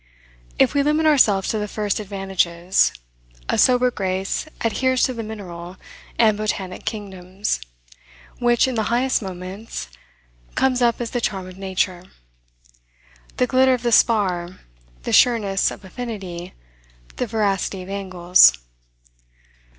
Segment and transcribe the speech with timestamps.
[0.57, 2.91] If we limit ourselves to the first advantages;
[3.47, 5.77] a sober grace adheres to the mineral
[6.17, 7.59] and botanic kingdoms,
[8.39, 9.89] which, in the highest moments,
[10.55, 12.03] comes up as the charm of nature,
[13.37, 14.61] the glitter of the spar,
[15.03, 16.55] the sureness of affinity,
[17.17, 18.53] the veracity of angles.